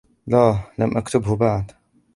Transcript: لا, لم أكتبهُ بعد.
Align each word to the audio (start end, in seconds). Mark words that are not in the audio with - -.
لا, 0.27 0.59
لم 0.79 0.97
أكتبهُ 0.97 1.35
بعد. 1.35 1.71